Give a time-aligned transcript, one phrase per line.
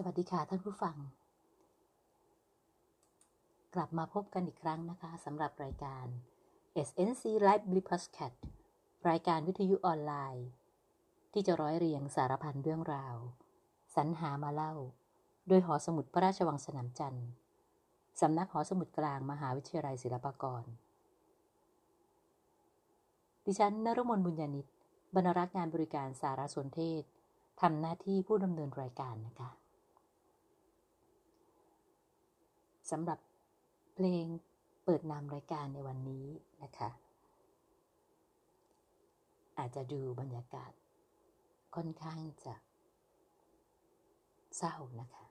[0.00, 0.96] สวัสดีค่ะท่านผู้ฟัง
[3.74, 6.06] กลับมาพบกันอีกครั้งนะคะสำหรับรายการ
[6.88, 8.32] SNC Live b l i p o s c a t
[9.08, 10.46] รายการวิทยุออนไลน์
[11.32, 13.16] ที่จะร้อยเรียงสารพันเรื่องราว
[13.96, 14.74] สรรหามาเล่า
[15.48, 17.28] โดยหอสมุดพระราชวังสนามจันทร์
[18.20, 20.64] สำนักหอสมุดกลางมหาวิทยาลัยศิลปากร
[23.44, 24.66] ดิฉันนรมนบุญญานิต
[25.14, 27.02] บรรณรักษ์งานบริการสารสนเทศ
[27.60, 29.50] ทำหน้าที่ผู้ดำเนินรายการนะคะ
[32.90, 33.18] สำหรับ
[33.94, 34.26] เพลง
[34.84, 36.26] เปิดนำรายการในวันนี้
[36.62, 36.90] นะคะ
[39.58, 40.72] อาจจะดูบรรยากาศ
[41.74, 42.54] ค่อนข้างจะ
[44.56, 45.26] เศร้านะคะ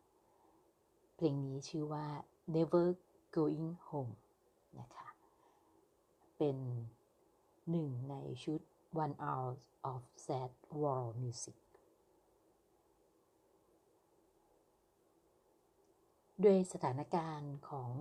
[1.15, 2.07] เพลงนี้ชื่อว่า
[2.55, 2.87] Never
[3.35, 4.13] Going Home
[4.79, 5.07] นะคะ
[6.37, 6.57] เป็น
[7.69, 8.61] หนึ่งในชุด
[9.03, 9.51] One Hour
[9.91, 11.57] of Sad World Music
[16.43, 17.91] ด้วยสถานการณ์ของ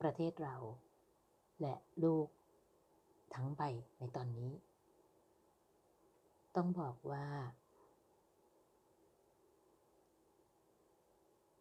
[0.00, 0.56] ประเทศเรา
[1.60, 2.28] และโลก
[3.34, 3.62] ทั้งใบ
[3.98, 4.52] ในตอนนี้
[6.56, 7.28] ต้องบอกว่า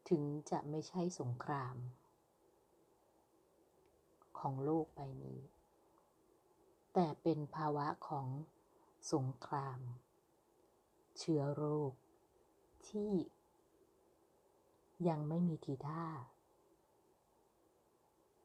[0.10, 1.76] ถึงจะไม่ใช่สงคราม
[4.40, 5.40] ของโลกใบนี้
[6.94, 8.28] แต่เป็นภาวะของ
[9.14, 9.80] สงคราม
[11.20, 11.94] เชื้อโรค
[12.90, 13.12] ที่
[15.10, 16.04] ยังไม่มีทีท่า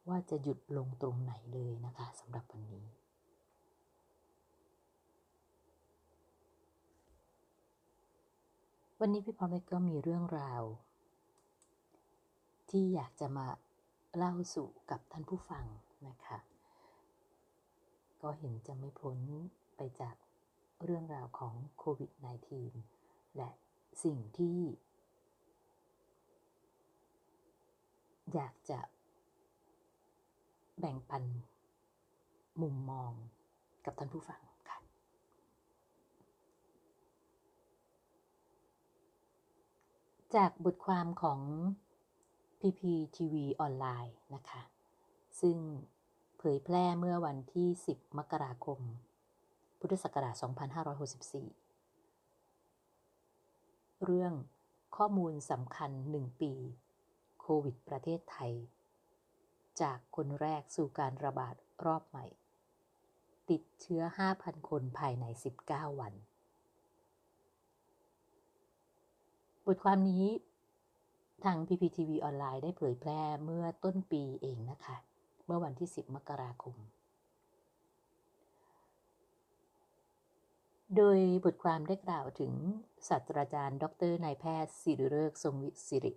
[0.08, 2.86] ว่าจะหยุดลงตรงไหนเลยนะคะสำหรับวันนี้
[9.00, 10.62] วันนี้พี่พรเล็กก็มีเรื่องราว
[12.70, 13.46] ที่อยากจะมา
[14.16, 15.64] เล่าสู่กับท่านผู้ฟัง
[16.08, 16.38] นะคะ
[18.22, 19.18] ก็เห็นจะไม่พ้น
[19.76, 20.16] ไปจาก
[20.84, 22.10] เรื่องราวของโควิด
[22.74, 23.50] -19 และ
[24.04, 24.58] สิ่งที่
[28.34, 28.80] อยากจะ
[30.78, 31.24] แบ่งปัน
[32.62, 33.12] มุมมอง
[33.84, 34.78] กับท่านผู้ฟังค่ะ
[40.34, 41.40] จากบทความของ
[42.60, 44.62] PPTV ออนไลน์นะคะ
[45.40, 45.56] ซึ่ง
[46.38, 48.78] เผยแพร่เมื่อวันที่ 10 มกราคม
[49.80, 50.42] พุทธศักราช 2564
[54.04, 54.32] เรื่อง
[54.96, 56.52] ข้อมูลสำคัญ 1 ปี
[57.48, 58.52] ควิดประเทศไทย
[59.82, 61.54] จากคนแรกสู่การระบาด
[61.84, 62.26] รอบใหม่
[63.50, 64.02] ติดเชื้อ
[64.34, 65.24] 5,000 คนภายใน
[65.62, 66.14] 19 วัน
[69.66, 70.26] บทความนี้
[71.44, 74.96] ทาง PPTV ออนไลน์ได้เผยแพร่เมื่อต้นปีเองนะคะ
[75.46, 76.76] เมื่อวันที่ 10 มกราคม
[80.96, 82.52] โดยบทความได้กล่าวถึง
[83.08, 86.12] ศาสตราจารย์ ดรนายแพทย์สิริเริกทรงวิสิริ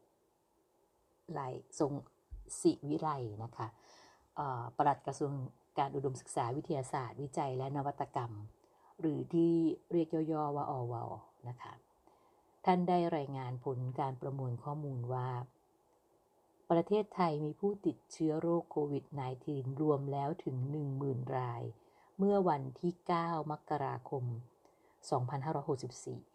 [1.34, 1.42] ไล
[1.80, 1.92] ทรง
[2.62, 3.10] ศิวิไล
[3.44, 3.68] นะคะ
[4.78, 5.32] ปลัดกระทรวง
[5.80, 8.32] การอุดมศึกษาวิทยาศาสตร์ วิจัยและนวัตกรรม
[9.00, 9.54] หรือที่
[9.92, 10.94] เรียกย่อๆว่าอว
[11.50, 11.74] นะคะ
[12.66, 15.30] ท่านได้รายงานผลการประมวลข้อมูลว่า
[16.72, 19.06] ประเทศไทยมีผู้ติดเชื้อโรคโควิด
[19.44, 20.56] -19 รวมแล้วถึง
[20.96, 21.64] 10,000 ราย
[22.18, 24.24] เมื่อวันที่ 9 มกราคม
[25.30, 26.31] 2564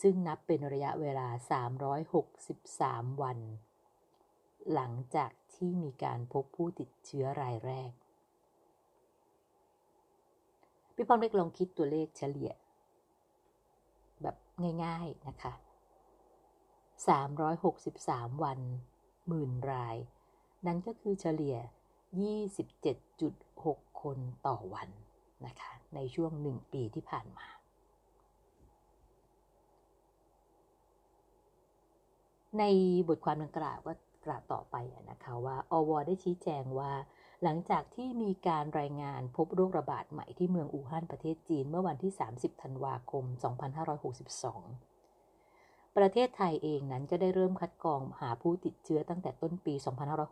[0.00, 1.28] ซึ่งนับเป็นระยะเวลา
[2.44, 3.38] 363 วัน
[4.72, 7.92] หลังจากที่มีการพบผู้ติดเชื้อรายแรก
[10.94, 12.50] พี่พอมเล็กลองคิดตัวเลขเฉลี่ย
[14.22, 14.36] แบบ
[14.84, 15.52] ง่ายๆนะคะ
[17.58, 18.60] 363 วัน
[19.28, 19.96] หมื่นราย
[20.66, 21.56] นั่นก็คือเฉลี่ย
[22.98, 24.88] 27.6 คนต่อวัน
[25.46, 27.46] นะคะ ในช่วงหนึ่งปีที่ผ่านมา
[32.58, 32.64] ใน
[33.08, 33.92] บทความดังกล่าวก็
[34.26, 34.76] กล่าวต่อไป
[35.10, 36.92] นะคะว่าอวได้ชี้แจงว่า
[37.42, 43.24] หลังจากที่มีการรายงานพบโรคระบาดใหม่ที่เมืองอู่ฮั่นประเทศจีนเมื่อวันที่ 30 ธันวาคม
[44.60, 49.74] 2562 ประเทศไทยเองนั้นก็ได้เริ่มคัดกรองหาผู้ติดเชื้อตั้งแต่ต้นปี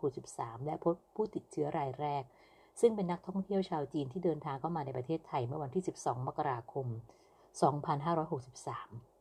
[0.05, 2.25] 2563 และพบผู้ติดเชื้อรายแรก
[2.81, 6.87] ซึ่งเป็นนักท่องเที่ยวชาวจีนที่เดินทางเข้ามาในประเทศไทยเมื่อวันที่ 12 มกราคม
[7.65, 9.16] 2563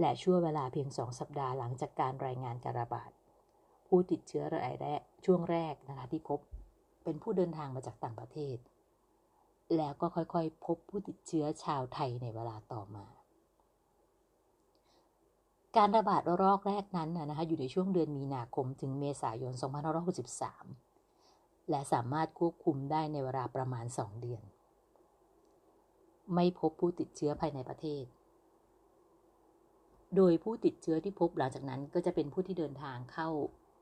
[0.00, 3.10] และช่วงเวลาเพียงสองสัปดาห์หลังจากการรายงานการระบาด
[3.86, 6.40] ผู้ติดเชื้อรายแรกช่วงแรกนะคะที่พบ
[7.04, 8.56] เป็นผู้เดินทางมาจากต่างประเทศ
[9.76, 13.06] แล้วก็ค่อยๆ พบผู้ติดเชื้อชาวไทยในเวลาต่อมา
[15.76, 19.52] การระบาดระลอกแรกนั้นนะคะอยู่ในช่วงเดือนมีนาคมถึงเมษายน
[20.80, 24.42] 2563 และสามารถควบคุมได้ในเวลาประมาณ 2 เดือน
[26.34, 28.04] ไม่พบผู้ติดเชื้อภายในประเทศ
[30.16, 33.28] โดยผู้ติดเชื้อที่พบหลังจากนั้นก็จะเป็นผู้ที่เดินทางเข้า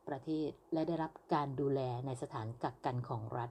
[0.08, 3.50] ประเทศ และได้รับการดูแลในสถานกักกันของรัฐ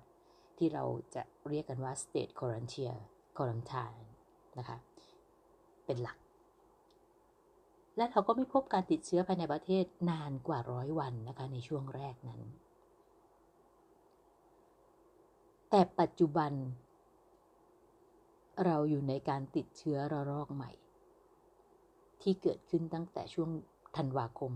[0.58, 0.84] ที่เรา
[1.16, 3.02] จะเรียกกันว่า state quarantine
[3.38, 4.02] quarantine
[4.58, 4.78] นะคะ
[5.86, 6.18] เป็นหลัก
[7.98, 12.42] และเราก็ไม่พบการติดเชื้อภายในประเทศนานกว่าร้อยวันนะคะในช่วงแรกนั้น
[15.70, 16.52] แต่ปัจจุบัน
[18.66, 20.72] เราอยู่ในการติดเชื้อระลอกใหม่
[22.22, 23.50] ที่เกิดขึ้นตั้งแต่ช่วง
[23.98, 24.52] ธันวาคม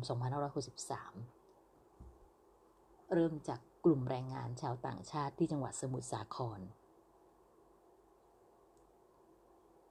[1.53, 6.59] 2563 เริ่มจากกลุ่มแรงงานชาวต่างชาติที่จังหวัดสมุทรสาคร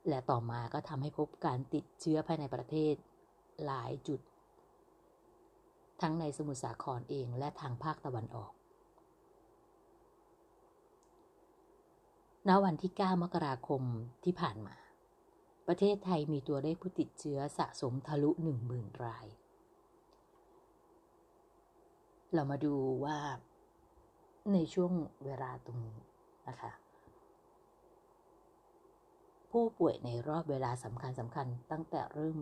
[0.08, 2.94] และต่อมาก็ทำให้พบการติดเชื้อภายในประเทศ
[3.64, 4.20] หลายจุด
[6.02, 8.52] ทั้งในสมุทรสาครเองและทางภาคตะวันออก
[12.48, 13.82] ณ วันที่ 9 มกราคม
[14.24, 14.76] ที่ผ่านมา
[15.66, 18.30] ประเทศไทยมีตัวเลขผู้ติดเชื้อสะสมทะลุ
[18.66, 19.26] 10,000 ราย
[22.34, 22.74] เรามาดู
[23.04, 23.18] ว่า
[24.52, 24.92] ในช่วง
[25.24, 25.98] เวลาตรงนี้
[26.48, 26.72] นะคะ
[29.50, 32.38] ผู้ป่วยในรอบเวลาสำคัญสำคัญตั้งแต่เริ่ม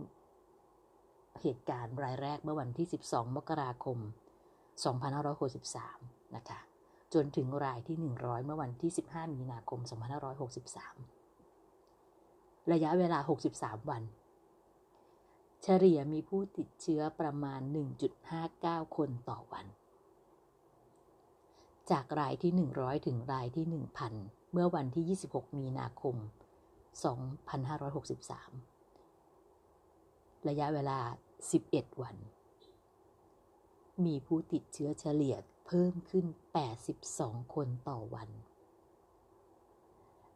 [1.43, 3.99] เหตุการณ์รายแรกเมื่อวันที่ 12 มกราคม
[5.56, 6.61] 2563 นะคะ
[7.14, 11.19] จนถึงรายที่ 100 เมื่อวันที่ 15 มีนาคม 2563
[12.73, 13.19] ระยะเวลา
[13.53, 14.03] 63 วัน
[15.62, 17.61] เฉลี่ยมีผู้ติดเชื้อประมาณ
[18.29, 19.67] 1.59 คนต่อวัน
[21.91, 23.67] จากรายที่ 100 ถึงรายที่
[24.11, 26.29] 1,000 เมื่อวันที่ 26 มีนาคม 2563
[30.49, 30.99] ระยะเวลา
[31.51, 32.17] 11 วัน
[34.05, 35.37] มีผู้ติดเชื้อเฉลี่ย
[35.67, 36.27] เพิ่มขึ้น
[36.91, 38.29] 82 คนต่อวัน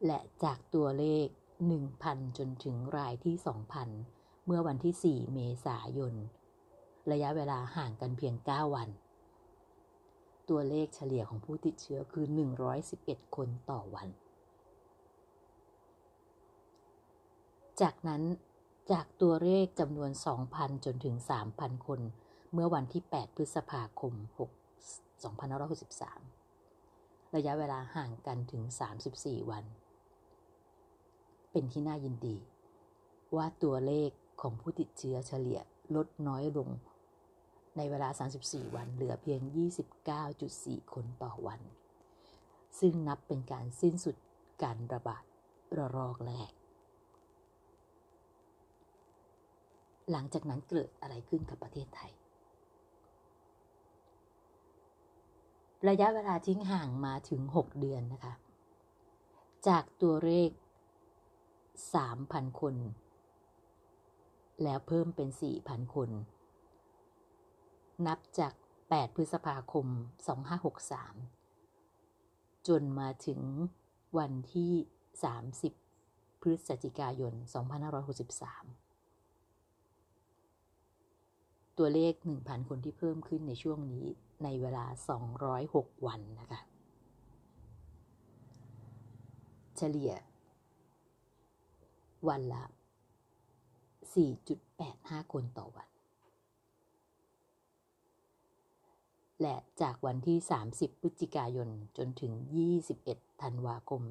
[0.06, 1.26] และจากตัวเลข
[1.62, 3.34] 1,000 จนถึงรายที่
[3.90, 6.14] 2,000 เมื่อวันที่ 4 เมษายน
[7.10, 8.88] ระยะเวลาห่างกันเพียง 9 วัน
[10.48, 12.26] ตัวเลขเฉลี่ยของผู้ติดเชื้อคือ
[12.80, 14.08] 111 คนต่อวัน
[17.80, 18.22] จากนั้น
[18.92, 20.10] จากตัวเลขจำนวน
[20.48, 21.16] 2,000 จนถึง
[21.52, 22.00] 3,000 คน
[22.52, 24.14] เมื่อวันที่ 8 พฤษภาคม
[26.34, 28.62] 2563 ระยะเวลาห่างกันถึง
[29.06, 29.64] 34 วัน
[31.54, 32.36] เป็นที่น่ายินดี
[33.36, 35.60] ว่าตัวเลขของผู้ติดเชื้อเฉลี่ย
[35.96, 36.68] ลดน้อยลง
[37.76, 38.08] ในเวลา
[38.42, 39.40] 34 วันเหลือเพียง
[40.16, 41.60] 29.4 คนต่อวัน
[42.80, 44.16] ซึ่งนับเป็นการสิ้นสุด
[44.62, 45.24] การระบาด
[45.76, 46.52] ระลอกแรก
[50.10, 52.12] หลังจากนั้นเกิดอะไรขึ้นกับประเทศไทย
[55.88, 58.34] ระยะเวลาทิ้งห่างมาถึง 6 เดือนนะคะ
[59.68, 60.50] จากตัวเลข
[61.82, 62.74] 3,000 คน
[64.62, 65.28] แล้วเพิ่มเป็น
[65.60, 66.10] 4,000 คน
[68.06, 68.52] นับจาก
[68.84, 69.86] 8 พฤษภาคม
[71.46, 73.40] 2563 จนมาถึง
[74.18, 74.72] วันที่
[75.60, 77.44] 30 พฤศจิกายน 2563
[81.78, 84.06] ตัวเลข 1,000 คนที่เพิ่มขึ้นในช่วงนี้
[84.44, 84.84] ในเวลา
[85.46, 86.60] 206 วันนะคะ
[89.76, 90.12] เฉลี่ย
[92.28, 92.64] วันละ
[94.36, 95.88] 4.85 คนต่อวัน
[99.42, 100.38] และจากวันที่
[100.70, 102.32] 30 พฤศจิกายนจนถึง
[102.86, 104.02] 21 ธันวาคม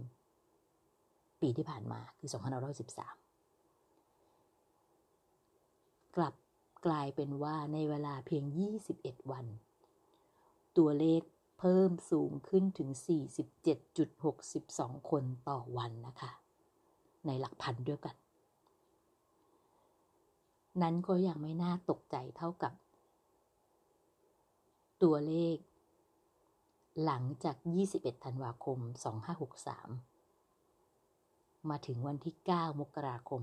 [1.41, 2.37] ปีที่ผ่านมาคือ 2513
[6.15, 6.35] กลับ
[6.85, 8.43] กลายเป็นว่าในเวลาเพียง
[8.87, 9.45] 21 วัน
[10.77, 11.21] ตัวเลข
[11.59, 12.89] เพิ่มสูงขึ้นถึง
[13.79, 16.31] 47.62 คนต่อวันนะคะ
[17.25, 18.15] ในหลักพันด้วยกัน
[20.81, 22.73] นั้นก็ยังไม่น่าตกใจเท่ากับ
[25.03, 25.57] ตัวเลข
[27.03, 27.55] หลังจาก
[27.89, 28.79] 21 ธันวาคม
[30.43, 33.41] 2563 มาถึงวันที่ 9 มกราคม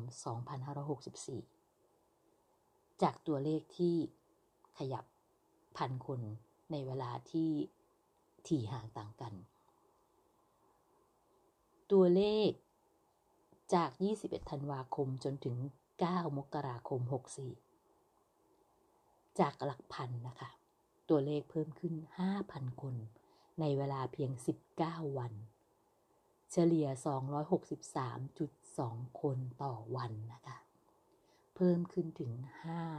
[1.71, 3.97] 2564 จากตัวเลขที่
[4.79, 5.05] ขยับ
[5.77, 6.21] พันคน
[6.71, 7.51] ในเวลาที่
[8.47, 9.35] ถี่ห่างต่างกัน
[11.93, 12.51] ตัวเลข
[13.75, 15.57] จาก 21 ธันวาคมจนถึง
[15.97, 17.01] 9 มกราคม
[18.21, 20.51] 64 จากหลักพันนะคะ
[21.09, 21.95] ตัวเลขเพิ่มขึ้น
[22.39, 22.95] 5,000 คน
[23.61, 24.31] ในเวลาเพียง
[24.75, 25.33] 19 วัน
[26.53, 26.87] เฉลี่ย
[28.03, 30.57] 263.2 คนต่อวันนะคะ
[31.55, 32.33] เพิ่มขึ้นถึง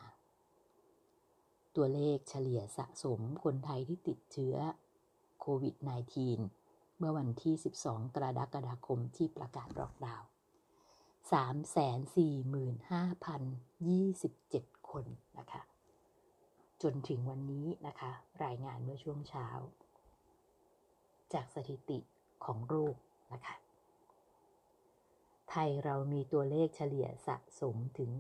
[1.76, 4.56] ตัวเลขเฉลี่ยสะสมคนไทยที่ติดเชื้อ
[5.40, 5.74] โควิด
[6.36, 10.28] -19 เมื่อวันที่ 12 กรกฎาคมที่ประกาศล็อกดาวน์
[14.82, 15.04] 345,027 คน
[15.38, 15.62] นะคะ
[16.82, 18.10] จนถึงวันนี้นะคะ
[18.44, 19.48] รายงานเมื่อช่วงเช้า
[21.32, 21.98] จากสถิติ
[22.44, 22.96] ของโรค
[23.32, 23.54] นะคะ
[25.66, 28.10] ยเรามีตัวเลขเฉลี่ยสะสมถึง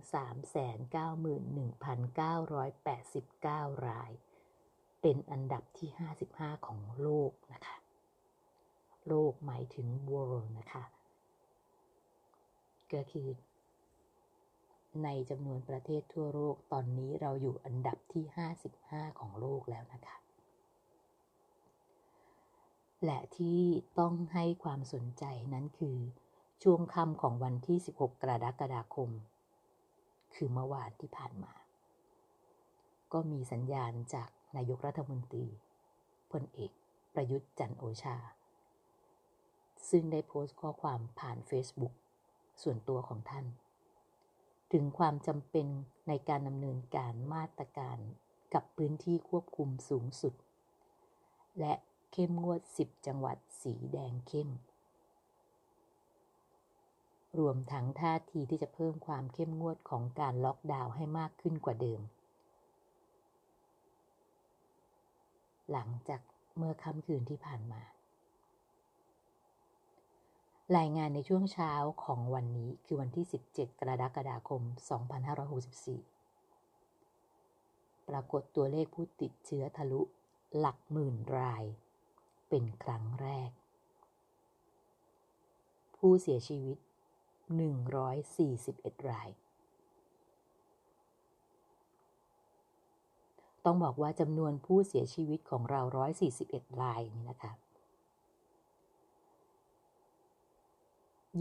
[3.74, 4.12] 391,989 ราย
[5.00, 5.90] เป็นอันดับที่
[6.28, 7.76] 55 ของโลกนะคะ
[9.08, 10.84] โลกหมายถึง world นะคะ
[12.92, 13.28] ก็คือ
[15.04, 18.24] ในจำนวนประเทศทั่วโลกตอนนี้เราอยู่อันดับที่
[18.72, 20.16] 55 ของโลกแล้วนะคะ
[23.04, 23.62] และที่
[23.98, 25.98] ต้องให้ความสนใจนั้นคือ
[26.62, 29.10] ช่วงค่ำของวันที่ 16 กรกฎาคม
[30.34, 31.52] คือเมื่อวานที่ผ่านมา
[33.12, 35.46] ก็มีสัญญาณจากนายกรัฐมนตรี
[36.32, 36.70] พลเอก
[37.14, 38.16] ประยุทธ์จันโอชา
[39.90, 41.94] ซึ่งได้โพสต์ข้อความผ่าน Facebook
[42.62, 43.46] ส่วนตัวของท่าน
[44.72, 45.66] ถึงความจำเป็น
[46.08, 47.98] ในการดำเนินการมาตรการ
[48.54, 50.34] กับพื้นที่ควบคุมสูงสุด
[51.60, 51.74] และ
[52.12, 54.50] เข้มงวด 10 จังหวัดสีแดงเข้ม
[57.38, 62.00] รวมทั้งท่าทีที่จะเพิ่มความเข้มงวดของการล็อกดาวน์ให้มากขึ้นกว่าเดิม
[65.72, 66.20] หลังจาก
[66.56, 67.82] เมื่อค่ำคืนที่ผ่านมา
[70.76, 71.72] รายงานในช่วงเช้า
[72.04, 74.62] ของวันนี้คือวันที่ 17 กรกฎาคม
[76.10, 80.02] 2564 ปรากฏตัวเลขผู้ติดเชื้อทะลุ
[80.58, 81.64] หลักหมื่นราย
[82.48, 83.50] เป็นครั้งแรก
[85.96, 86.76] ผู้เสียชีวิต
[87.52, 89.28] 141 ราย
[93.64, 95.80] ต้องบอกว่าจำนวนผู้เสียชีวิตของเรา
[96.32, 97.52] 141 รายนี่นะคะ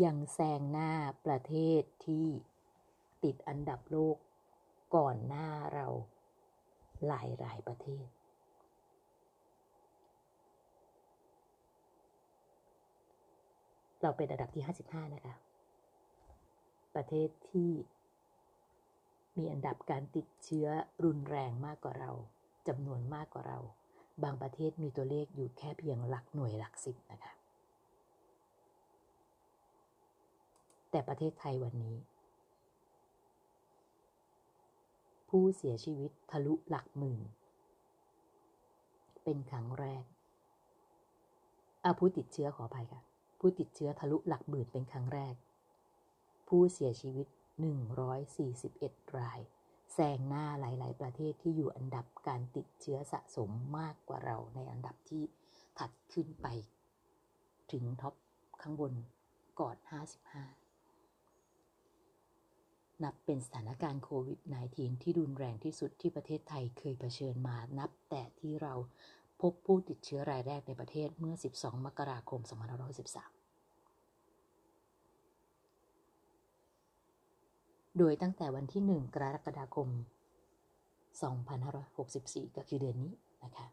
[0.03, 0.91] ยังแซงหน้า
[1.25, 2.27] ประเทศที่
[3.23, 4.17] ติดอันดับโลก
[4.95, 5.87] ก่อนหน้าเรา
[7.07, 8.07] หลายหลายประเทศ
[14.01, 15.44] เราเป็นอันดับที่ 55 นะคะ
[16.95, 17.71] ประเทศที่
[19.37, 20.67] มีอันดับการติดเชื้อ
[21.03, 22.11] รุนแรงมากกว่าเรา
[22.67, 23.59] จำนวนมากกว่าเรา
[24.23, 27.33] บางประเทศมีตัวเลขอยู่แค่เพียงหลักหน่วยหลักสิบนะคะ
[30.91, 31.97] แต่ประเทศไทยวันนี้
[35.29, 37.21] ผู้เสียชีวิตทะลุหลักหมื่น
[39.23, 40.03] เป็นครั้งแรก
[41.83, 43.01] อาผู้ติดเชื้อขออภัยค่ะ
[43.39, 45.35] ผู้ติดเชื้อทะลุหลักหมื่นเป็นครั้งแรก
[46.47, 47.27] ผู้เสียชีวิต
[48.41, 49.39] 141 ราย
[49.93, 55.23] แซงหน้าหลาย ๆ ประเทศที่อยู่อันดับการติดเชื้อสะสมมากกว่าเราในอันดับที่
[55.79, 56.47] ถัดขึ้นไป
[57.71, 58.13] ถึงท็อป
[58.61, 58.93] ข้างบน
[59.59, 59.87] ก่อน 55
[63.03, 64.39] นับเป็นสถานการณ์โควิด
[64.71, 68.73] -19 ที่รุนแรงที่สุดที่ประเทศไทยเคยเผชิญมานับแต่ที่เรา
[69.41, 73.44] พบผู้ติดเชื้อรายแรกในประเทศเมื่อ 12 มกราคม 2513
[77.97, 79.89] โดยตั้งแต่วันที่ 1 กรกฎาคม
[81.57, 83.67] 2564 ก็คือเดือนนี้นะคะ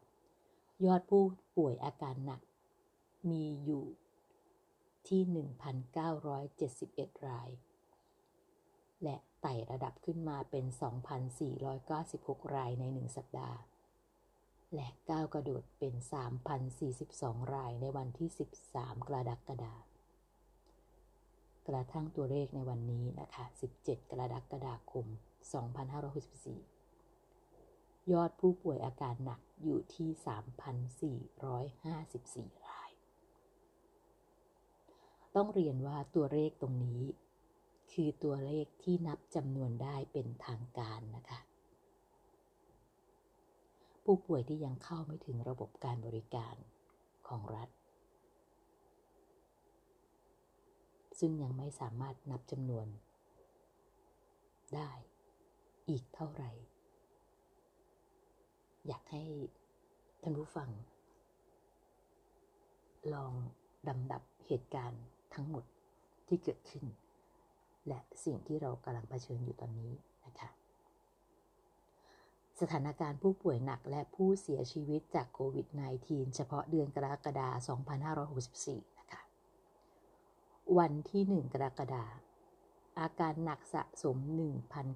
[0.85, 1.23] ยอดผู้
[1.57, 2.41] ป่วยอาการหนัก
[3.29, 3.85] มีอยู่
[5.07, 5.21] ที่
[6.45, 7.49] 1,971 ราย
[9.03, 10.65] และไต่ระดับขึ้นมาเป็น
[11.79, 13.59] 2,496 รายใน 1 สัปดาห์
[14.75, 15.93] และก้าวกระโดดเป็น
[16.73, 18.29] 3,042 รายในวันที่
[18.69, 19.92] 13 กรกฎาคม
[21.67, 23.45] กระทั่งตัวเลขในวันนี้นะคะ
[23.79, 25.05] 17 กรกฎาคม
[26.73, 30.09] 2564 ยอดผู้ป่วยอาการหนักอยู่ที่
[31.23, 32.91] 3,454 ราย
[35.35, 37.01] ต้องเรียนว่าตัวเลขตรงนี้
[37.91, 41.39] คือตัวเลขที่นับจำนวนได้เป็นทางการนะคะ
[44.03, 46.55] ผู้ป่วยที่ยังเข้าไม่ถึงระบบการบริการ
[47.27, 47.69] ของรัฐ
[51.25, 52.87] ซึ่งยังไม่สามารถนับจำนวน
[54.75, 54.91] ได้
[55.89, 56.51] อีกเท่าไหร่
[58.87, 59.23] อยากให้
[60.21, 60.69] ท่านผู้ฟัง
[63.13, 63.33] ลอง
[63.87, 65.63] ดำดับเหตุการณ์ทั้งหมด
[66.27, 66.85] ที่เกิดขึ้น
[67.87, 69.93] และสิ่งที่เรากำลังเผชิญอยู่ตอนนี้
[70.25, 70.49] นะคะ
[72.61, 75.67] สถานการณ์ผู้ป่วยหนักและผู้เสียชีวิตจากโควิด
[76.01, 78.92] -19 เฉพาะเดือนกรกฎาคม 2564
[80.77, 82.13] วันที่1กรกฎาคม
[82.99, 84.17] อาการหนักสะสม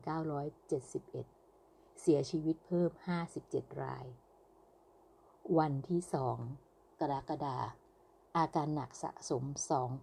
[0.02, 2.92] 1,971 เสียชีวิตเพิ่ม
[3.38, 4.06] 57 ราย
[5.58, 6.02] วันที่
[6.50, 7.66] 2กรกฎาคม
[8.38, 9.44] อาการหนักสะสม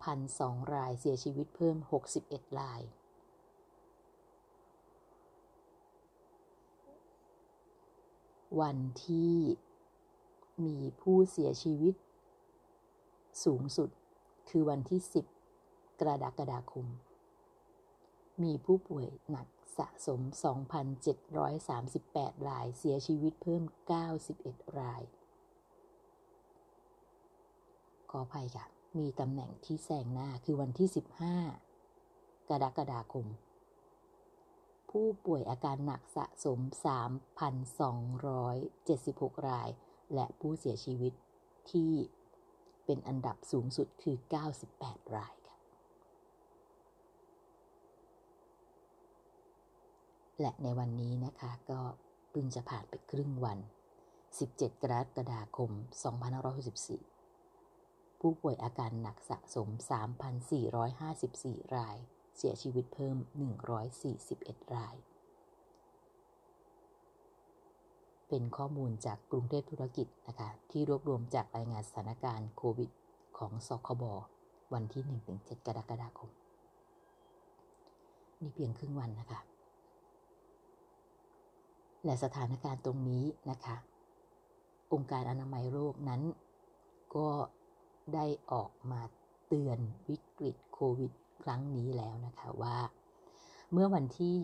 [0.07, 1.77] 2,002 ราย เสียชีวิตเพิ่ม
[2.18, 2.83] 61 ราย
[8.61, 9.37] วันที่
[10.64, 11.94] มีผู้เสียชีวิต
[13.44, 13.90] สูงสุด
[14.48, 15.34] คือวันที่ 10
[16.00, 16.87] กระดากฎาคม
[18.42, 20.20] มีผู้ป่วยหนักสะสม
[21.35, 23.62] 2,738 ราย เสียชีวิตเพิ่ม
[24.20, 25.02] 91 ราย
[28.11, 28.66] ขออภัยค่ะ
[28.98, 30.88] มีตำแหน่งที่แซงหน้าคือวันที่
[31.68, 33.26] 15 กรกฎาคม
[34.90, 36.59] ผู้ป่วยอาการหนักสะสม
[37.83, 39.68] 3,276 ราย
[40.14, 41.12] และผู้เสียชีวิต
[41.70, 41.92] ที่
[42.85, 44.16] เป็นอันดับสูงสุดคือ
[44.66, 45.35] 98 ราย
[50.40, 51.81] และในวันนี้นะคะก็
[52.31, 53.59] เพิ่งจะผ่านไปครึ่งวัน
[54.20, 55.70] 17 กรกฎาคม
[57.37, 59.68] 2564 ผู้ป่วยอาการหนักสะสม
[60.53, 61.97] 3,454 ราย
[62.37, 63.16] เสียชีวิตเพิ่ม
[63.97, 64.94] 141 ราย
[68.29, 72.90] เป็นข้อมูลจากกรุงเทพธุรกิจนะคะ ที่รวบรวมจากรายงานสถานการณ์โควิด
[73.38, 74.05] ของสคบ
[74.75, 75.03] วันที่
[75.37, 76.31] 1-7 กรกฎาคม
[78.40, 79.40] นี่เพียงครึ่งวันนะคะ
[82.05, 83.77] และสถานการณ์ตรงนี้นะคะ
[84.93, 86.23] องค์การอนามัยโลกนั้น
[87.17, 87.29] ก็
[88.14, 89.01] ได้ออกมา
[89.47, 91.12] เตือนวิกฤตโควิด
[91.43, 92.79] ครั้งนี้แล้วนะคะว่า
[93.73, 94.37] เมื่อวันที่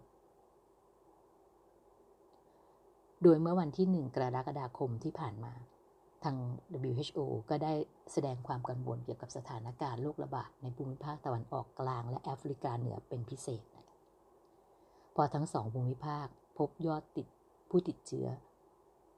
[3.24, 5.54] โดยเมื่อวันที่ 1 กรกฎาคมที่ผ่านมา
[6.26, 6.38] ทาง
[6.92, 7.74] WHO ก็ได้
[8.12, 13.64] แสดงความกังวลเกี่ยวกับสถานการณ์โรคระบาดในภูมิภาคตะวันออกกลางและแอฟริกาเหนือเป็นพิเศษ
[15.16, 17.28] พอทั้งสองภูมิภาคพบยอดติด
[17.70, 18.28] ผู้ติดเชื้อ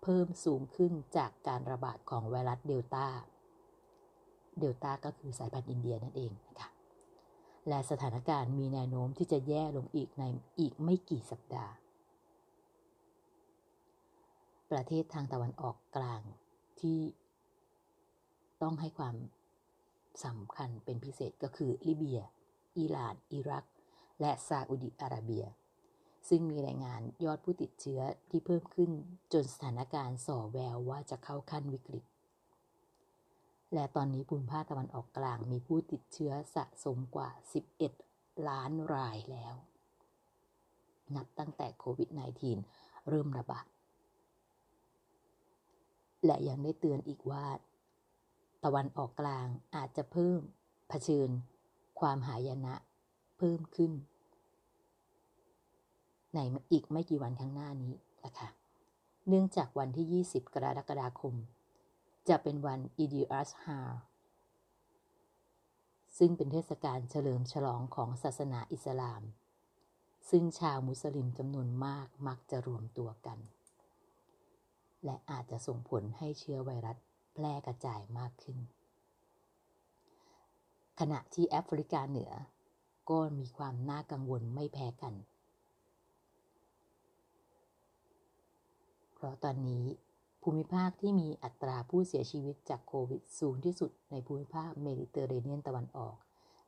[0.04, 3.08] เพิ่มสูงขึ้นจากการระบาดของไวรัสเดลต้า
[4.60, 6.70] เดลต้าก็คือสายพันธุ์อินเดียนั่นเองนะคะ
[7.68, 10.24] และสถานการณ์มีแนวโน้มที่จะแย่ลงอีกใน
[10.60, 11.74] อีกไม่กี่สัปดาห์
[14.72, 16.22] ประเทศทางตะวันออกกลาง
[16.82, 17.00] ที่
[18.62, 19.16] ต้องให้ความ
[20.26, 22.22] สำคัญเป็นพิเศษก็คือลิเบีย
[22.78, 23.66] อิหร่าน อิรัก
[24.22, 25.46] และซาอุดิอาระเบีย
[26.30, 28.92] ซึ่งมีรายงานยอดผู้ติดเชื้อที่เพิ่มขึ้น
[29.34, 32.04] จนสถานการณ์ส่อแววว่าจะเข้าขั้นวิกฤต
[33.74, 37.30] และตอนนี้ภูมิภาคตะวันออกกลางมีผู้ติดเชื้อสะสมกว่า
[37.88, 39.56] 11 ล้านรายแล้ว
[41.16, 42.10] นับตั้งแต่โควิด
[42.60, 43.66] -19 เริ่มระบาด
[46.26, 47.46] และยังได้เตือนอีกว่า
[48.64, 50.40] ตะวันออกกลางอาจจะเพิ่ม
[50.90, 51.30] เผชิญ
[52.00, 52.76] ความหายนะ
[53.38, 53.92] เพิ่มขึ้น
[56.34, 56.40] ใน
[56.72, 57.94] อีกไม่กี่วันข้างหน้านี้
[58.26, 58.50] นะคะ
[59.28, 61.36] เนื่องจากวันที่ 20 กรกฎาคม
[62.30, 63.80] จะเป็นวันอีดีอัสฮา
[66.18, 69.24] ซึ่งเป็นเทศกาลเฉลิมฉลองของศาสนาอิสลาม
[70.30, 73.40] ซึ่งชาวมุสลิมจำนวนมากมักจะรวมตัวกัน
[75.08, 76.98] และอาจจะส่งผลให้เชื้อไวรัส
[77.34, 78.58] แพร่กระจายมากขึ้น
[81.00, 82.32] ขณะที่แอฟริกาเหนือ
[83.10, 85.14] ก็มีความน่ากังวลไม่แพ้กัน
[89.16, 89.86] เพราะตอนนี้
[90.42, 96.16] ภูมิภาคที่มีอัตราผู้เสียชีวิตจากโควิดสูงที่สุดในภูมิภาคเมดิเตอร์เรเนียนตะวันออก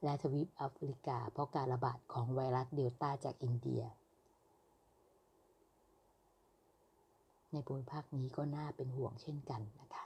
[0.04, 3.84] และทวีปแอฟริกาเพราะการระบาดของไวรัสเดลต้าจากอินเดีย
[7.54, 10.04] ในภูมิภาคนี้ก็น่าเป็นห่วงเช่นกันนะคะ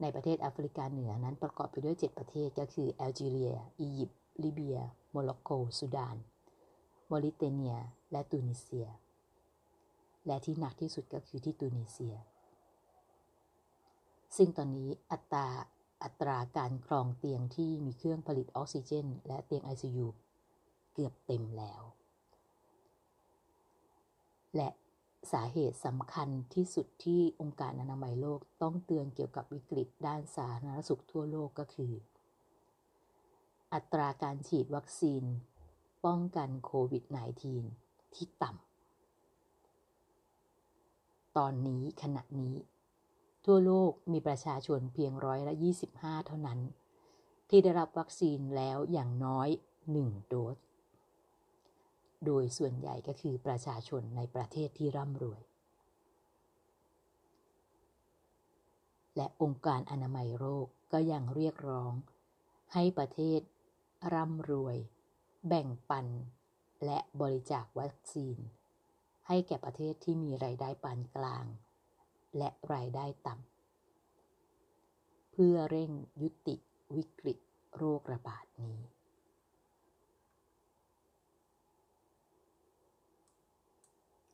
[0.00, 4.78] ในประเทศแอฟริกาเหนือนั้นประกอบไปด้วย 7 ประเทศก็คือแอลจีเรีย อียิปต์ลิเบีย
[5.10, 6.16] โมร็อกโกสุดาน
[7.10, 7.76] มอริเตเนีย
[8.12, 8.88] และตูนิเซีย
[10.26, 12.16] และที่หนักที่สุดก็คือที่ตูนิเซีย
[14.36, 15.46] ซึ่งตอนนี้อัตรา
[16.02, 20.06] อัตราการครองเตียงที่มีเครื่องผลิตออกซิเจน และเตียง ICU
[20.94, 21.82] เกือบเต็มแล้ว
[24.56, 24.68] และ
[25.32, 31.92] สาเหตุสำคัญที่สุดที่องค์การอนามัยโลกต้องเตือนเกี่ยวกับวิกฤตด้านสาธารณสุขทั่วโลกก็คือ
[33.74, 35.24] อัตราการฉีดวัคซีน
[36.04, 37.04] ป้องกันโควิด
[37.58, 38.66] -19 ที่ต่ำ
[41.36, 42.54] ตอนนี้ขณะนี้
[43.44, 45.54] ทั่วโลกมีประชาชนเพียงร้อยละ
[45.90, 46.60] 25 เท่านั้น
[47.48, 49.48] ที่ได้รับวัคซีนแล้วอย่างน้อย
[49.88, 50.56] 1 โดส
[52.24, 55.42] โดยส่วนใหญ่ก็คือประชาชนในประเทศที่ร่ำรวย
[59.16, 61.92] และองค์การอนามัยโรคก็ยังเรียกร้อง
[62.74, 63.40] ให้ประเทศ
[64.12, 64.76] ร่ำรวย
[65.48, 66.06] แบ่งปัน
[66.84, 68.38] และบริจาควัคซีน
[69.26, 71.46] ให้แก่ประเทศที่มีไรายได้ปานกลาง
[72.38, 75.90] และรายได้ต่ำเพื่อเร่ง
[76.22, 76.56] ยุติ
[76.96, 77.38] วิกฤต
[77.76, 78.78] โรคระบาดนี้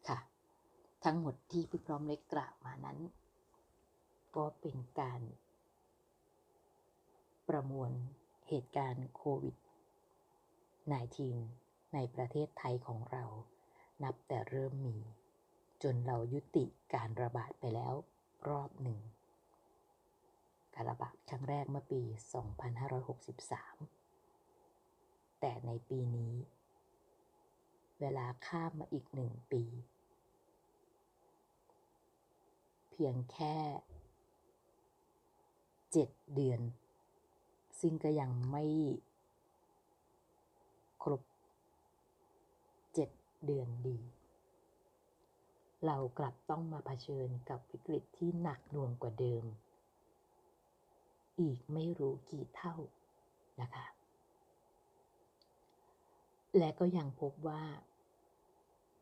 [0.08, 0.18] ค่ะ
[1.04, 2.98] ทั้งหมดที่พี่พร้อมเล็กกล่าวมานั้น
[4.36, 5.20] ก็เป็นการ
[7.48, 7.90] ประมวล
[8.48, 9.56] เหตุการณ์โควิด
[11.14, 13.24] -19 ในประเทศไทยของเรา
[14.02, 14.96] นับแต่เริ่มมี
[15.82, 17.94] จนเรายุติการระบาดไปแล้ว
[18.48, 19.00] รอบหนึ่ง
[20.74, 22.02] การระบาดครั้งแรกเมื่อปี
[23.72, 26.34] 2563 แต่ในปีนี้
[28.00, 29.64] เวลาข้ามมาอีกหนึ่งปี
[32.91, 33.56] เพียงแค่
[35.92, 36.60] เจ็ดเดือน
[37.80, 38.64] ซึ่งก็ยังไม่
[41.02, 41.22] ครบ
[42.94, 43.10] เจ็ด
[43.44, 43.98] เดือนดี
[45.86, 49.44] เรากลับต้องมาเผชิญกับวิกฤตที่หนักหน่วงกว่าเดิม
[51.40, 52.76] อีกไม่รู้กี่เท่า
[53.60, 53.86] นะคะ
[56.58, 57.62] และก็ยังพบว่า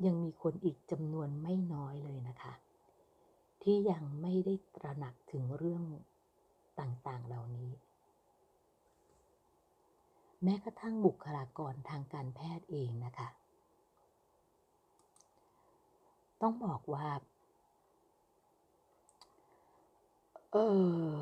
[0.07, 2.55] ยังมีคนอีกจำนวนไม่น้อยเลยนะคะ
[3.63, 5.85] ที่ยังไม่ได้ตระหนักถึงเรื่อง
[6.81, 7.73] ต่างๆ เหล่านี้
[10.45, 13.29] แม้กระทั่งบุคลากรทางการแพทย์เองนะคะ
[16.43, 17.09] ต้องบอกว่า
[20.53, 20.57] เอ
[21.05, 21.13] อ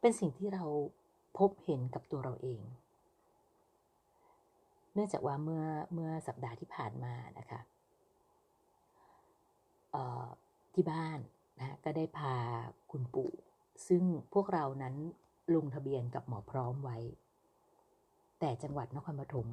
[0.00, 0.64] เป็นสิ่งที่เรา
[1.38, 2.62] พบเห็นกับตัวเราเอง
[4.94, 7.60] เนื่องจากว่าเมื่อเมื่อสัปดาห์ที่ผ่านมานะคะ
[10.74, 11.18] ที่บ้าน
[11.58, 12.34] นะก็ได้พา
[12.90, 13.32] คุณปู่
[13.88, 14.94] ซึ่งพวกเรานั้น
[15.54, 16.98] ลงทะเบียนกับหมอพร้อมไว้
[18.38, 19.48] แต่จังหวัดนครปฐม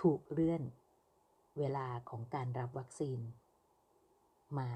[0.00, 0.62] ถูกเลื่อน
[1.58, 3.18] เวลาของการรับวัคซีน
[4.58, 4.70] มา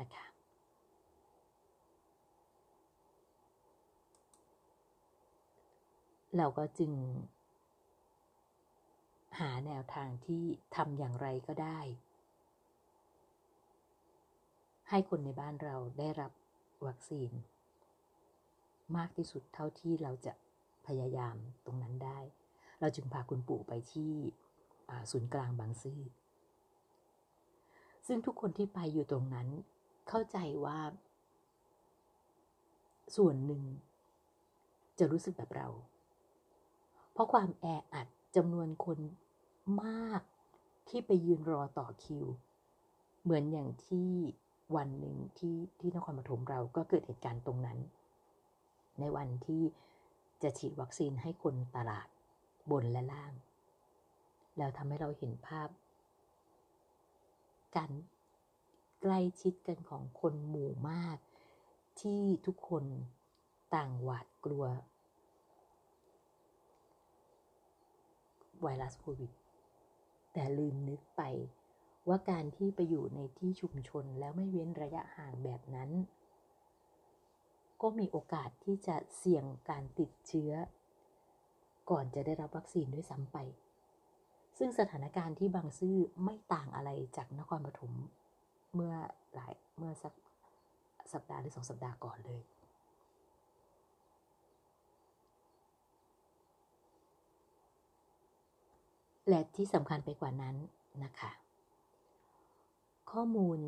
[0.00, 0.26] นะคะ
[6.36, 6.92] เราก็จึง
[9.38, 10.44] หาแนวทางที่
[10.76, 11.80] ทำอย่างไรก็ได้
[14.88, 16.32] ให้คนในบ้านเราได้รับ
[16.86, 17.30] วัคซีน
[18.96, 20.32] มากที่สุดเท่าที่เราจะ
[20.86, 22.18] พยายามตรงนั้นได้
[22.80, 24.12] เราจึงพาคุณปู่ไปที่
[25.10, 26.00] ศูนย์กลางบางซื่อ
[28.06, 29.48] ซึ่งทุกคนที่ไปอยู่ตรงนั้น
[30.08, 30.78] เข้าใจว่า
[33.16, 33.62] ส่วนหนึ่ง
[34.98, 35.68] จะรู้สึกแบบเรา
[37.12, 38.98] เพราะความแออัด จำนวนคน
[39.82, 40.22] มาก
[40.88, 42.26] ที่ไปยืนรอต่อคิว
[43.22, 44.10] เหมือนอย่างที่
[44.76, 47.78] วันหนึ่งที่ที่นครปฐมเราก็เกิดเหตุการณ์ตรงนั้น
[49.00, 49.62] ในวันที่
[50.42, 52.08] จะฉีดวัคซีนให้คนตลาด
[52.70, 53.32] บนและล่าง
[54.56, 55.68] แล้วทำให้เราเห็นภาพ
[57.76, 57.90] การ
[59.02, 61.18] ใกล้ชิดกันของคนหมู่มาก
[62.00, 62.84] ที่ทุกคน
[63.74, 64.64] ต่างหวาดกลัว
[68.62, 69.32] ไวรัสโควิด
[70.32, 71.22] แต่ลืมนึกไป
[72.08, 75.90] ว่าการที่ไปอยู่ในที่ชุมชนแล้วไม่เว้นระยะห่างแบบนั้น
[77.82, 80.52] ก็มีโอกาสที่จะเสี่ยงการติดเชื้อ
[81.90, 83.38] ก่อนจะได้รับวัคซีนด้วยซ้ำไป
[84.58, 87.92] ซึ่งสถานการณ์ที่บางซื่อไม่ต่างอะไรจากนครปฐม
[88.74, 88.94] เมื่อ
[89.34, 90.14] หลายเมื่อสัก
[91.12, 92.40] สัปดาห์หรือสองสัปดาห์ก่อนเลย
[99.34, 100.56] และที่สำคัญไปกว่านั้น
[101.04, 101.32] นะคะ
[103.10, 103.58] ข้อมูล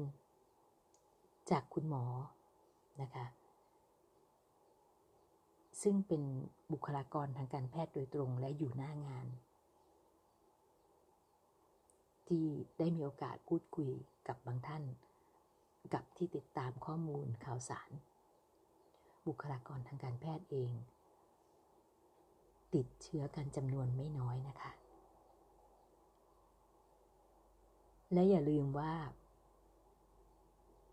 [1.51, 2.05] จากคุณหมอ
[3.03, 3.27] นะคะ
[5.83, 6.23] ซึ่งเป็น
[6.73, 9.27] บุคลากรทางการแพทย์โดยตรงและอยู่หน้างาน
[12.29, 12.47] ที่
[12.79, 13.91] ได้มีโอกาสพูดคุย
[14.29, 14.83] กับบางท่าน
[15.95, 17.91] กับที่ติดตามข้อมูลข่าวสาร
[19.27, 20.73] บุคลากรทางการแพทย์เอง
[22.75, 24.73] ติดเชื้อกันจำนวนไม่น้อยนะคะ
[28.15, 28.95] และอย่าลืมว่า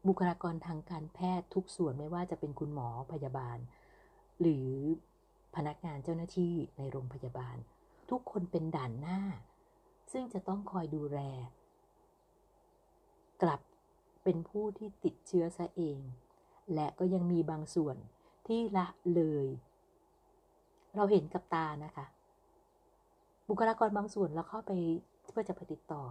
[0.08, 3.58] บุคลากรทางการแพทย์ทุกส่วนไม่ว่าจะเป็นคุณหมอพยาบาล
[4.42, 4.70] หรือ
[5.56, 7.58] พนักงานเจ้าหน้าที่ในโรงพยาบาล
[8.10, 9.20] ทุกคนเป็นด่านหน้า
[10.12, 11.20] ซึ่งจะต้องคอยดูแล
[13.42, 13.62] กลับ
[14.24, 16.00] เป็นผู้ที่ติดเชื้อซะเอง
[16.74, 17.98] และก็ยังมีบางส่วน
[18.48, 19.48] ที่ละเลย
[20.96, 22.06] เราเห็นกับตานะคะ
[23.50, 24.72] บุคลากรบางส่วนเราเข้าไป
[25.30, 26.04] เพื่อจะไปติดต่อ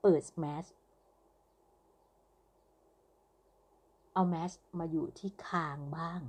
[0.00, 0.66] เปิดแมส
[4.12, 6.20] เอาแมสมาอยู่ที่คางบ้าง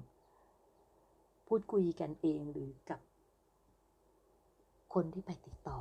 [1.47, 2.99] พูดคุยกันเองหรือกับ
[4.93, 5.79] คนที่ไปติดต่อ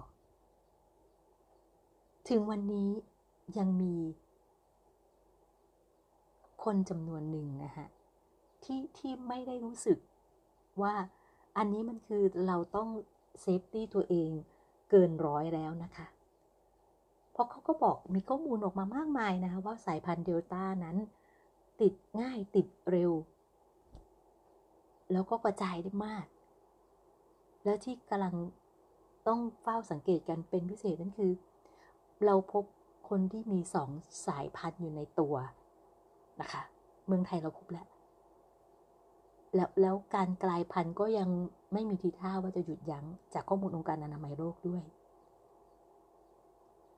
[2.28, 2.90] ถึงวันนี้
[3.58, 3.96] ยังมี
[6.64, 7.86] คนจำนวนหนึ่งนะฮะ
[8.64, 9.98] ที่ที่ไม่ได้รู้สึก
[10.82, 10.94] ว่า
[11.56, 12.88] อันนี้มันคือเราต้อง
[13.40, 14.30] เซฟตี้ตัวเอง
[14.90, 16.06] เกินร้อยแล้วนะคะ
[17.38, 20.96] ราะเขาก็บอกมีข้อมูลออกมามากมายนะคะว่าสายพันธุ์เดลต้านั้น
[21.80, 23.12] ติดง่ายติดเร็ว
[25.12, 26.26] แล้วก็กระจายได้มาก
[27.64, 28.34] แล้วที่กำลัง
[29.28, 31.32] ต้องเฝ้าสังเกตกันเป็นพิเศษนั่นคือ
[32.24, 32.64] เราพบ
[33.08, 33.90] คนที่มีสอง
[34.26, 35.34] สายพันธุ์อยู่ในตัว
[36.40, 36.62] นะคะ
[37.06, 37.86] เมืองไทยเราพบแล้ว
[39.54, 41.28] แล้วแล้วการกลายพันธุ์ก็ยัง
[41.72, 44.82] ไม่มีทีท่าว่าจะหยุดยั้งจากข้อมูลองค์การอนามัยโลกด้วย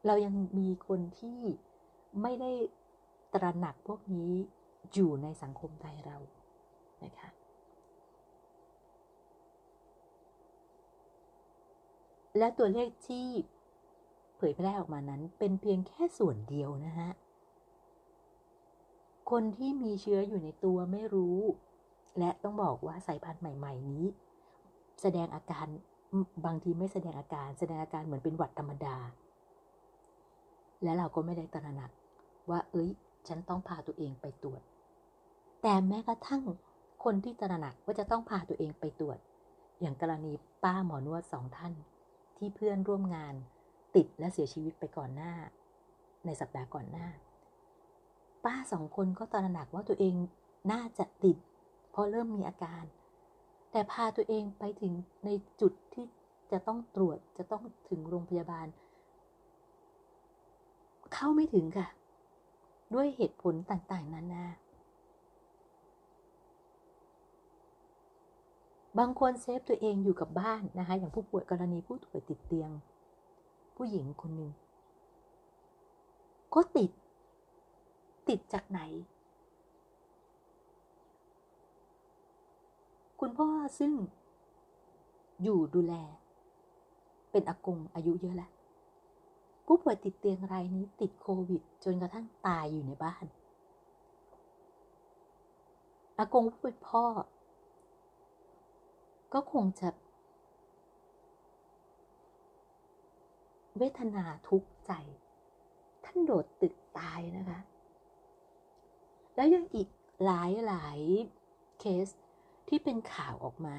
[0.07, 1.41] เรายังมีคนที่
[2.23, 2.51] ไม่ได้
[3.35, 4.33] ตระหนักพวกนี้
[4.93, 6.17] อยู่ในสังคมไทยเรา
[7.05, 7.29] นะคะ
[12.39, 13.27] และตัวเลขที่
[14.37, 17.11] เผยแพร่ออกมานั้นเป็นเพียงแค่ส่วนเดียวนะฮะ
[19.31, 21.39] คนที่มีเชื้ออยู่ในตัวไม่รู้
[22.19, 24.05] และต้องบอกว่าสายพันธุ์ใหม่ ๆ นี้
[25.03, 25.67] แสดงอาการ
[26.47, 28.97] บางทีไม่แสดงอาการ แสดงอาการเหมือนเป็นหวัดธรรมดา
[30.83, 31.91] และเราก็ไม่ได้ตระหนัก
[32.51, 32.91] ว่า เอ้ย
[33.29, 34.63] ฉันต้องพาตัวเองไปตรวจ
[35.63, 36.43] แต่แม้กระทั่ง
[37.05, 39.19] คนที่ตระหนักว่าจะต้องพาตัวเองไปตรวจ
[39.81, 41.73] อย่างกรณีป้าหมอนวดสองท่าน
[42.37, 43.35] ที่เพื่อนร่วมงาน
[43.95, 45.33] ติดและเสียชีวิตไปก่อนหน้า
[46.27, 47.09] ในสัปดาห์ก่อนหน้า
[48.45, 50.15] ป้าสองคนก็ตระหนักว่าตัวเอง
[50.73, 51.37] น่าจะติด
[51.91, 52.85] เพราะเริ่มมีอาการ
[53.71, 54.93] แต่พาตัวเองไปถึง
[55.25, 56.05] ในจุดที่
[56.53, 58.67] จะต้องตรวจจะต้องถึงโรงพยาบาล
[61.15, 61.89] เข้าไม่ถึงค่ะ
[62.95, 64.45] ด้วยเหตุผลต่างๆ นานา
[68.99, 72.71] บางคนเซฟตัวเองอยู่กับบ้านนะคะ อย่างผู้ป่วยกรณีผู้ป่วยติดเตียง
[73.77, 74.51] ผู้หญิงคนหนึ่ง
[76.55, 76.91] ก็ติด
[78.29, 78.81] ติดจากไหน
[83.21, 83.93] คุณพ่อซึ่ง
[85.43, 85.95] อยู่ดูแล
[87.31, 88.51] เป็นอากงอายุเยอะแล้ว
[89.73, 93.25] ผู้ป่วยติดเตียงรายนี้ติดโควิด จนกระทั่งตายอยู่ในบ้าน
[96.19, 97.05] อากงผู้เป็นพ่อ
[99.35, 99.89] ก็คงจะ
[103.79, 104.93] เวทนาทุกข์ใจ
[106.05, 107.61] ท่านโดดตึกตายนะคะ
[109.37, 109.89] แล้วยังอีก
[110.25, 110.99] หลายหลาย
[111.81, 112.09] เคส
[112.69, 113.77] ที่เป็นข่าวออกมา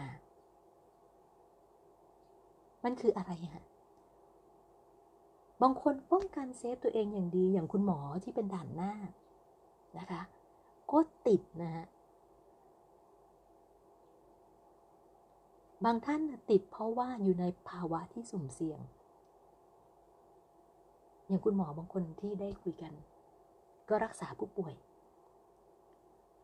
[2.84, 3.66] มันคืออะไรฮะ
[5.62, 8.94] บางคนป้องกันเซฟตัวเองอย่างดีอย่างคุณหมอที่เป็นด่านหน้า
[10.00, 10.22] นะคะ
[10.92, 11.86] ก็ติดนะฮะ
[15.86, 18.80] บางท่านติดเพราะว่าอยู่ในภาวะที่สุ่มเสี่ยง
[21.28, 22.94] อย่างคุณหมอบางคนที่ได้คุยกัน
[23.90, 24.74] ก็รักษาผู้ป่วย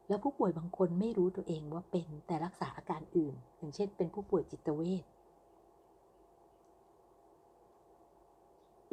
[0.08, 5.04] แล้วผู้ป่วยบางคนไม่รู้ตัวเองว่าเป็นแต่รักษาอาการอื่น อย่างเช่นเป็นผู้ป่วยจิตเวช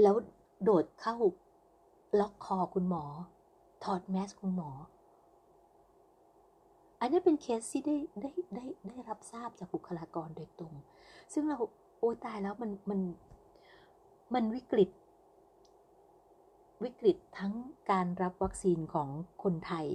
[0.03, 0.17] แล้ว
[0.63, 1.17] โดดเข้า
[2.21, 3.05] ล็อกคอคุณหมอ
[3.85, 4.71] ถอดแมสคุณหมอ
[7.01, 10.75] อันนี้เป็นเคสที่ได้ได้ได้ได้รับทราบจากบุคลากรโดยตรง
[11.33, 11.59] ซึ่งเรา
[11.99, 13.01] โอ้ตายแล้วมันมัน
[14.35, 14.91] มันวิกฤต
[16.85, 17.53] วิกฤตทั้ง
[17.91, 19.09] การรับวัคซีนของ
[19.43, 19.87] คนไทย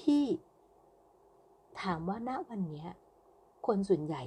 [0.00, 0.24] ที่
[1.80, 2.84] ถามว่าณวันนี้
[3.66, 4.22] คนส่วนใหญ่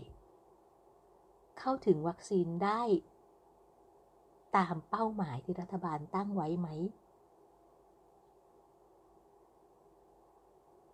[1.68, 2.82] เข้าถึงวัคซีนได้
[4.58, 6.68] ตามเป้าหมายที่รัฐบาลตั้งไว้ไหม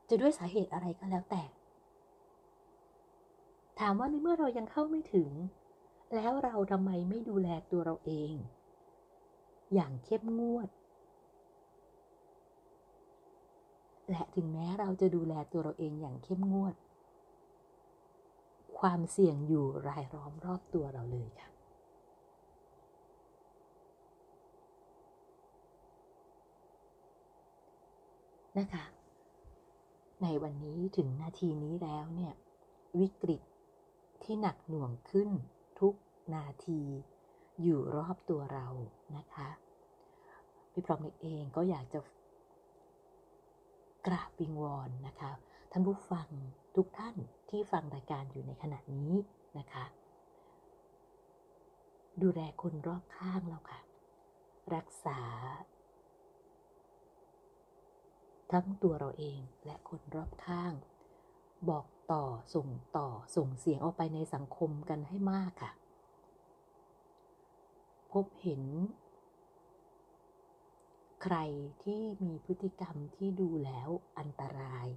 [0.10, 1.44] จะด้วยสาเหตุอะไรก็แล้วแต่
[3.80, 5.30] ถามว่าในเมื่อเรายังเข้าไม่ถึง
[6.16, 8.34] แล้วเราทำไมไม่ดูแลตัวเราเอง
[9.74, 10.70] อย่างเข้มงวด
[14.10, 16.76] และถึงแม้เราจะดูแลตัวเราเองอย่างเข้มงวด
[18.82, 21.50] ความเสี่ยงอยู่รายล้อมรอบตัวเราเลยค่ะ
[28.60, 28.86] นะคะ
[30.22, 32.34] ในวันนี้ถึงนาทีนี้แล้วเนี่ย
[33.00, 33.42] วิกฤต
[34.24, 35.30] ที่หนักหน่วงขึ้น
[35.80, 35.94] ทุก
[36.36, 36.82] นาที
[37.62, 38.68] อยู่รอบตัวเรา
[39.18, 39.50] นะคะ
[40.72, 42.00] พี่พร้อมเองก็อยากจะ
[44.08, 45.32] กราบวิงวอนนะคะ
[45.72, 46.28] ท่านผู้ฟัง
[46.76, 47.16] ทุกท่าน
[47.50, 49.12] ที่ฟังรายการอยู่ในขณะนี้
[49.58, 49.86] นะคะ
[52.22, 53.82] ดูแลคนรอบข้างเราค่ะ
[54.76, 55.20] รักษา
[58.52, 60.74] ทั้งตัวเราเองและคนรอบข้าง
[61.70, 62.24] บอกต่อ
[62.56, 65.72] ส่งต่อส่งเสียงออกไปในสังคมกันให้มากค่ะ
[68.12, 68.64] พบเห็น
[71.24, 71.38] ใคร
[71.84, 74.88] ที่มีพฤติกรรมที่ดูแล้วอันตราย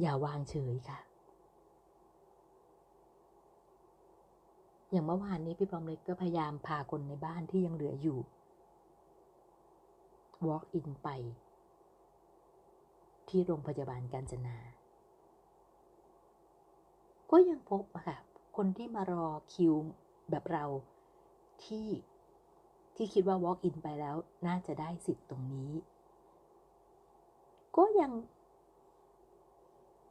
[0.00, 1.00] อย่าวางเฉยค่ะ
[4.90, 8.18] อย่างเมื่อวานนี้พี่ปอมเล็กก็พยายามพาคนในบ้านที่ยังเหลืออยู่
[10.48, 11.08] walk in ไป
[13.28, 14.56] ที่โรงพยาบาลกาญจนา
[17.30, 18.18] ก็ยังพบอะค่ะ
[18.56, 19.74] คนที่มารอคิว
[20.30, 20.64] แบบเรา
[21.64, 21.88] ที่
[22.96, 25.72] ที่คิดว่า walk in ไปแล้วน่าจะได้สิทธิ์ตรงนี้
[27.76, 28.12] ก็ยัง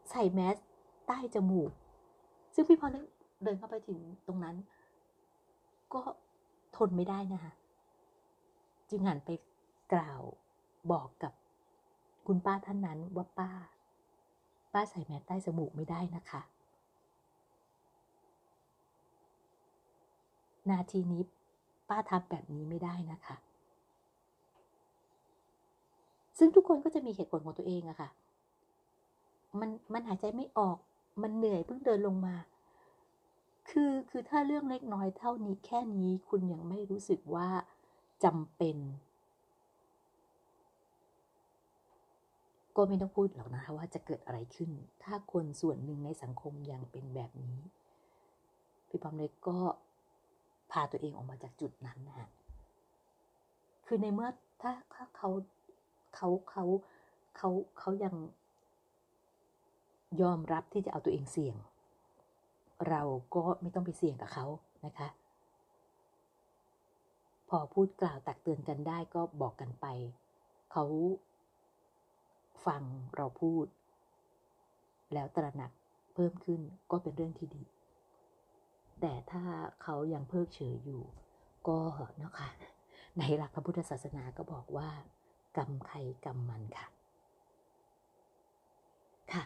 [0.10, 0.56] ใส่แมส
[1.08, 1.72] ใต้จมูก
[2.54, 2.88] ซึ่งพี่พอ
[3.44, 4.56] เดินเข้าไปถึงตรงนั้น
[5.94, 6.02] ก็
[6.76, 7.54] ทนไม่ได้นะคะ
[8.90, 9.30] จึงหันไป
[9.94, 10.22] กล่าว
[10.92, 11.34] บอกกับ
[12.28, 13.52] คุณป้าท่านนั้นว่าป้า
[14.74, 16.42] ป้าใส่แมสใต้จมูกไม่ได้นะคะ
[20.70, 21.22] นาทีนี้
[21.90, 23.36] ป้าทำแบบนี้ไม่ได้นะคะ
[26.38, 28.10] ซึ่งทุกคนก็จะมีเหตุผลของตัวเองอะคะ่ะ
[29.60, 30.78] มันมันหายใจไม่ออก
[31.22, 32.36] มันเหนื่อยเพิ่งเดินลงมา
[33.70, 37.50] คือคือถ้าเรื่องเล็กน้อยเท่านี้แค่นี้คุณยังไม่รู้สึกว่า
[38.24, 38.78] จำเป็น
[42.76, 44.72] ก็ไม่ต้องพูดหรอกนะคะว่าจะเกิดอะไรขึ้น
[45.04, 47.60] ถ้าคนส่วนหนึ่งในสังคมยังเป็นแบบนี้
[48.88, 49.60] พี่ปอมเล็กก็
[50.72, 52.30] พาตัวเองออกมาจากจุดนั้นนะฮะ
[53.88, 54.30] คือในเมื่อ
[54.62, 55.30] ถ้าถ้าเขา
[56.16, 56.64] เขาเขา
[57.38, 57.50] เขา
[57.80, 58.16] เขายัง
[60.22, 61.56] ยอมรับที่จะเอาตัวเองเสี่ยง
[62.88, 63.02] เรา
[63.36, 64.46] ก็ไม่ต้องไปเสี่ยงกับเขา
[64.86, 65.08] นะคะ
[67.50, 69.86] พอพูดกล่าวตักเตือนกันได้ก็บอกกันไป
[70.72, 70.86] เขา
[72.66, 72.84] ฟัง
[73.16, 73.66] เราพูด
[75.14, 75.72] แล้วตระหนัก
[76.14, 76.62] เพิ่มขึ้น
[76.92, 77.64] ก็เป็นเรื่องที่ดี
[79.02, 79.44] แต่ถ้า
[79.84, 81.04] เขายังเพิกเฉยอยู่
[81.68, 81.80] ก็
[82.18, 82.50] เนาะค่ะ
[83.18, 84.90] ในหลักพระพุทธศาสนาก็บอกว่า
[85.58, 86.88] กรรมใครกรรมมันค่ะ
[89.34, 89.44] ค่ะ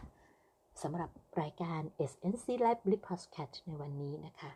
[0.86, 1.10] สำหรับ
[1.40, 1.80] รายการ
[2.10, 4.52] SNC Live Blip Podcast ในวันนี้นะคะ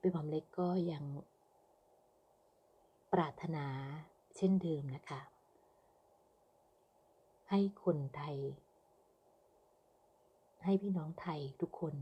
[0.00, 1.04] พี่บอมเล็กก็ยัง
[3.12, 3.66] ปรารถนา
[4.36, 5.20] เช่นเดิมนะคะ
[7.50, 8.38] ให้คนไทย
[10.64, 11.94] ให้พี่น้องไทยทุกคน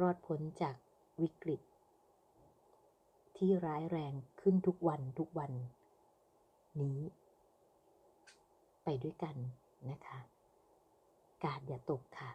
[0.00, 0.76] รอดพ้นจาก
[1.22, 1.60] วิกฤต
[3.36, 5.52] ที่ร้ายแรงขึ้นทุกวันทุกวัน
[6.80, 6.98] นี้
[8.84, 9.36] ไปด้วยกัน
[9.88, 10.18] นะคะ
[11.44, 12.30] กาดอย่าตกค่ะ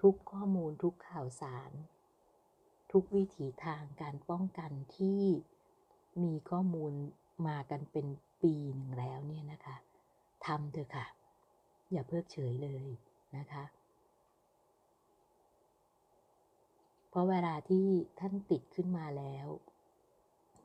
[0.00, 1.72] ทุกข้อมูลทุกข่าวสาร
[2.92, 5.22] ทุกวิถีทางการป้องกันที่
[6.22, 6.92] มีข้อมูล
[7.46, 8.06] มากันเป็น
[8.42, 9.76] ปีหนึ่งแล้วเนี่ยนะคะ
[10.46, 11.06] ทำเถอะค่ะ
[11.90, 12.86] อย่าเพิกเฉยเลย
[13.36, 13.64] นะคะ
[17.08, 17.86] เพราะเวลาที่
[18.18, 19.46] ท่านติดขึ้นมาแล้ว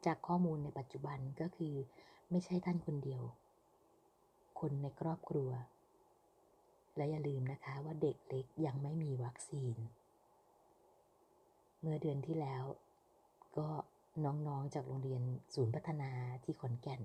[0.05, 1.73] จากข้อมูลในปัจจุบันก็คือ
[2.31, 3.23] ไม่ใช่ท่านคนเดียว
[4.67, 5.49] คนในครอบครัว
[6.95, 9.75] และอย่าลืมนะคะว่าเด็กเล็กยังไม่มีวัคซีน
[11.81, 12.63] เมื่อเดือนที่แล้ว
[13.57, 13.67] ก็
[14.25, 15.21] น้องๆจากโรงเรียน
[15.55, 16.11] ศูนย์พัฒนา
[16.43, 17.01] ที่ขอนแก่น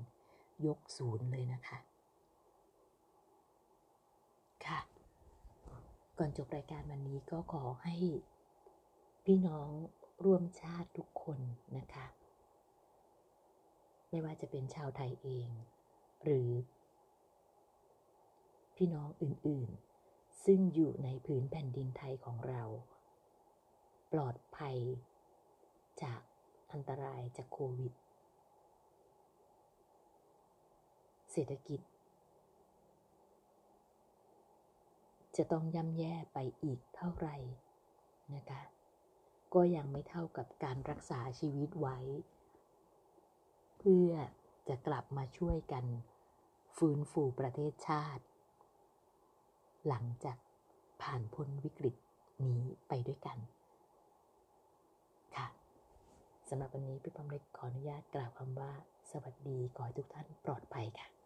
[0.66, 1.78] ยกศูนย์เลยนะคะ
[4.66, 4.80] ค่ะ
[6.18, 7.94] ก่อนจบรายการวันนี้ก็ขอให้
[9.24, 9.70] พี่น้อง
[10.24, 11.38] ร่วมชาติทุกคน
[11.76, 12.06] นะคะ
[14.10, 15.48] ไม่ว่าจะเป็นชาวไทยเอง
[16.24, 16.50] หรือ
[18.82, 22.62] พี่น้องอื่นๆ ซึ่งอยู่ในพื้นแผ่นดินไทยของเรา
[24.12, 24.76] ปลอดภัย
[26.02, 26.20] จาก
[26.72, 27.92] อันตรายจากโควิด
[31.32, 31.80] เศรษฐกิจ
[35.36, 37.36] จะต้องย่ำแย่ไปอีกเท่าไหร่
[38.34, 38.62] นะคะ
[39.54, 41.98] ก็ยังไม่เท่ากับการรักษาชีวิตไว้
[43.78, 44.10] เพื่อ
[44.68, 45.84] จะกลับมาช่วยกัน
[46.76, 48.24] ฟื้นฟูประเทศชาติ
[49.86, 50.38] หลังจาก
[51.02, 51.94] ผ่านพ้นวิกฤต
[52.44, 53.38] นี้ไปด้วยกัน
[55.36, 55.46] ค่ะ
[56.48, 58.72] สำหรับวันนี้พี่ปอมเล็กขออนุญาตกล่าวคำว่า
[59.10, 61.17] สวัสดีขอให้ทุกท่านปลอดภัยค่ะ